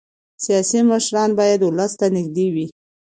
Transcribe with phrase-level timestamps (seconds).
[0.43, 2.67] سیاسي مشران باید ولس ته نږدې وي